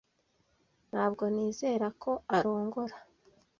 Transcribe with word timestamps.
Ntabwo 0.89 1.23
nizera 1.33 1.87
ko 2.01 2.11
arongora 2.35 2.95